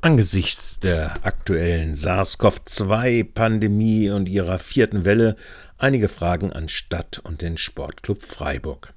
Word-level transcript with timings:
Angesichts 0.00 0.78
der 0.78 1.26
aktuellen 1.26 1.94
SARS-CoV-2-Pandemie 1.94 4.10
und 4.10 4.28
ihrer 4.28 4.60
vierten 4.60 5.04
Welle 5.04 5.34
einige 5.76 6.06
Fragen 6.06 6.52
an 6.52 6.68
Stadt 6.68 7.20
und 7.24 7.42
den 7.42 7.56
Sportclub 7.56 8.22
Freiburg. 8.22 8.94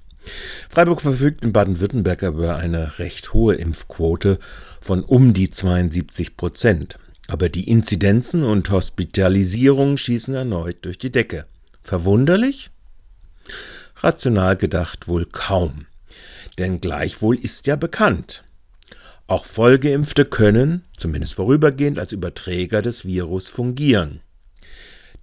Freiburg 0.68 1.00
verfügt 1.00 1.42
in 1.42 1.52
Baden-Württemberg 1.52 2.22
über 2.22 2.54
eine 2.54 3.00
recht 3.00 3.32
hohe 3.32 3.56
Impfquote 3.56 4.38
von 4.80 5.02
um 5.02 5.34
die 5.34 5.50
72 5.50 6.36
Prozent. 6.36 7.00
Aber 7.26 7.48
die 7.48 7.68
Inzidenzen 7.68 8.44
und 8.44 8.70
Hospitalisierungen 8.70 9.98
schießen 9.98 10.36
erneut 10.36 10.84
durch 10.84 10.98
die 10.98 11.10
Decke. 11.10 11.46
Verwunderlich? 11.82 12.70
Rational 13.96 14.56
gedacht 14.56 15.08
wohl 15.08 15.26
kaum. 15.26 15.86
Denn 16.58 16.80
gleichwohl 16.80 17.36
ist 17.36 17.66
ja 17.66 17.74
bekannt, 17.74 18.44
auch 19.32 19.46
Vollgeimpfte 19.46 20.26
können, 20.26 20.84
zumindest 20.96 21.34
vorübergehend, 21.34 21.98
als 21.98 22.12
Überträger 22.12 22.82
des 22.82 23.06
Virus 23.06 23.48
fungieren. 23.48 24.20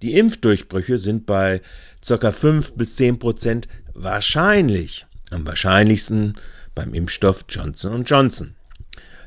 Die 0.02 0.18
Impfdurchbrüche 0.18 0.98
sind 0.98 1.26
bei 1.26 1.62
ca. 2.06 2.32
5 2.32 2.72
bis 2.72 2.96
10 2.96 3.20
Prozent 3.20 3.68
wahrscheinlich, 3.94 5.06
am 5.30 5.46
wahrscheinlichsten 5.46 6.34
beim 6.74 6.92
Impfstoff 6.92 7.44
Johnson 7.48 8.02
Johnson. 8.02 8.56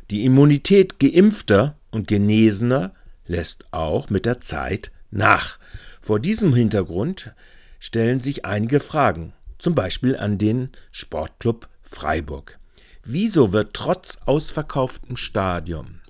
Die 0.10 0.26
Immunität 0.26 1.00
geimpfter 1.00 1.78
und 1.92 2.08
Genesener 2.10 2.94
lässt 3.26 3.66
auch 3.72 4.10
mit 4.10 4.26
der 4.26 4.42
Zeit 4.42 4.92
nach. 5.12 5.60
Vor 6.02 6.20
diesem 6.20 6.54
Hintergrund 6.54 7.32
stellen 7.80 8.20
sich 8.20 8.44
einige 8.44 8.82
Fragen, 8.82 9.32
zum 9.60 9.76
Beispiel 9.76 10.18
an 10.18 10.38
den 10.38 10.72
Sportclub 10.92 11.70
Freiburg. 11.84 12.60
Wieso 13.04 13.52
wird 13.52 13.74
trotz 13.74 14.20
ausverkauftem 14.26 15.18
Stadion 15.18 16.04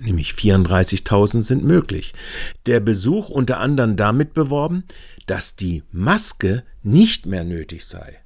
nämlich 0.00 0.32
34.000 0.32 1.42
sind 1.42 1.64
möglich. 1.64 2.14
Der 2.66 2.80
Besuch 2.80 3.28
unter 3.28 3.60
anderem 3.60 3.96
damit 3.96 4.34
beworben, 4.34 4.84
dass 5.26 5.56
die 5.56 5.82
Maske 5.92 6.64
nicht 6.82 7.26
mehr 7.26 7.44
nötig 7.44 7.86
sei. 7.86 8.18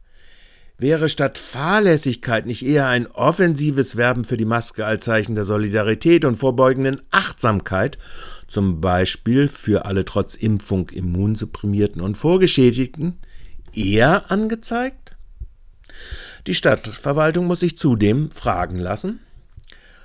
Wäre 0.79 1.11
statt 1.11 1.37
Fahrlässigkeit 1.37 2.47
nicht 2.47 2.65
eher 2.65 2.87
ein 2.87 3.07
offensives 3.07 3.97
Werben 3.97 4.25
für 4.25 4.39
die 4.39 4.47
Maske 4.47 4.87
als 4.87 5.05
Zeichen 5.05 5.35
der 5.35 5.45
Solidarität 5.45 6.25
und 6.25 6.37
vorbeugenden 6.37 7.03
Achtsamkeit, 7.11 7.99
zum 8.49 8.81
Beispiel 8.81 9.47
für 9.47 9.85
alle 9.85 10.07
trotz 10.07 10.35
Impfung 10.35 10.89
immunsupprimierten 10.89 12.01
und 12.01 12.17
Vorgeschädigten, 12.17 13.19
eher 13.75 14.31
angezeigt? 14.31 15.17
Die 16.47 16.55
Stadtverwaltung 16.55 17.47
muss 17.47 17.61
sich 17.61 17.77
zudem 17.77 18.31
fragen 18.31 18.79
lassen, 18.79 19.21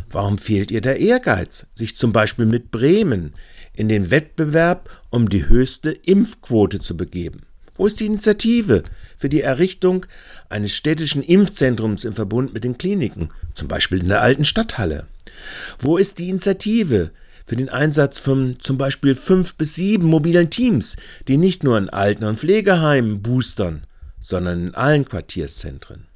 warum 0.10 0.38
fehlt 0.38 0.72
ihr 0.72 0.82
der 0.82 1.00
Ehrgeiz, 1.00 1.68
sich 1.76 1.98
zum 1.98 2.12
Beispiel 2.12 2.46
mit 2.46 2.72
Bremen 2.72 3.34
in 3.74 3.90
den 3.90 4.12
Wettbewerb 4.12 4.90
um 5.10 5.30
die 5.30 5.48
höchste 5.48 5.92
Impfquote 5.92 6.80
zu 6.80 6.98
begeben? 6.98 7.42
Wo 7.78 7.88
ist 7.88 8.00
die 8.00 8.06
Initiative 8.06 8.84
für 9.18 9.30
die 9.30 9.42
Errichtung 9.42 10.06
eines 10.50 10.74
städtischen 10.74 11.24
Impfzentrums 11.24 12.06
im 12.06 12.14
Verbund 12.14 12.54
mit 12.54 12.64
den 12.64 12.78
Kliniken, 12.78 13.30
zum 13.54 13.68
Beispiel 13.68 14.00
in 14.00 14.10
der 14.10 14.22
alten 14.22 14.46
Stadthalle? 14.46 15.08
Wo 15.80 15.98
ist 15.98 16.20
die 16.20 16.30
Initiative 16.30 17.12
für 17.46 17.56
den 17.56 17.70
Einsatz 17.70 18.20
von 18.20 18.58
zum 18.60 18.78
Beispiel 18.78 19.14
fünf 19.14 19.56
bis 19.56 19.76
sieben 19.76 20.08
mobilen 20.08 20.50
Teams, 20.50 20.96
die 21.28 21.38
nicht 21.38 21.64
nur 21.64 21.78
in 21.78 21.90
Alten- 21.90 22.24
und 22.24 22.40
Pflegeheimen 22.40 23.22
boostern, 23.22 23.86
sondern 24.22 24.68
in 24.68 24.76
allen 24.76 25.06
Quartierszentren? 25.06 26.08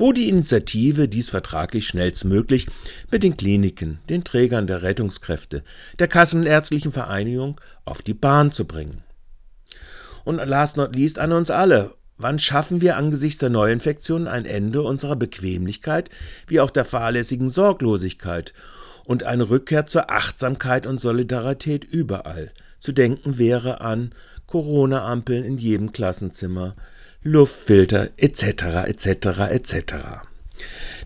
Wo 0.00 0.12
die 0.14 0.30
Initiative, 0.30 1.08
dies 1.08 1.28
vertraglich 1.28 1.86
schnellstmöglich 1.86 2.66
mit 3.10 3.22
den 3.22 3.36
Kliniken, 3.36 3.98
den 4.08 4.24
Trägern 4.24 4.66
der 4.66 4.82
Rettungskräfte, 4.82 5.62
der 5.98 6.08
Kassenärztlichen 6.08 6.90
Vereinigung 6.90 7.60
auf 7.84 8.00
die 8.00 8.14
Bahn 8.14 8.50
zu 8.50 8.64
bringen. 8.64 9.04
Und 10.24 10.36
last 10.36 10.78
not 10.78 10.96
least 10.96 11.18
an 11.18 11.32
uns 11.32 11.50
alle. 11.50 11.94
Wann 12.16 12.38
schaffen 12.38 12.80
wir 12.80 12.96
angesichts 12.96 13.40
der 13.40 13.50
Neuinfektionen 13.50 14.26
ein 14.26 14.46
Ende 14.46 14.82
unserer 14.82 15.16
Bequemlichkeit 15.16 16.10
wie 16.46 16.60
auch 16.60 16.70
der 16.70 16.84
fahrlässigen 16.84 17.50
Sorglosigkeit 17.50 18.54
und 19.04 19.24
eine 19.24 19.48
Rückkehr 19.48 19.86
zur 19.86 20.10
Achtsamkeit 20.10 20.86
und 20.86 21.00
Solidarität 21.00 21.84
überall? 21.84 22.52
Zu 22.78 22.92
denken 22.92 23.38
wäre 23.38 23.82
an 23.82 24.12
Corona-Ampeln 24.46 25.44
in 25.44 25.58
jedem 25.58 25.92
Klassenzimmer, 25.92 26.74
Luftfilter 27.22 28.10
etc. 28.16 28.86
etc. 28.86 29.06
etc. 29.50 29.94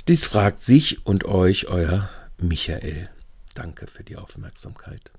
Dies 0.07 0.27
fragt 0.27 0.63
sich 0.63 1.05
und 1.07 1.25
euch 1.25 1.67
euer 1.67 2.09
Michael. 2.39 3.11
Danke 3.55 3.89
für 3.89 4.05
die 4.05 4.17
Aufmerksamkeit. 4.17 5.11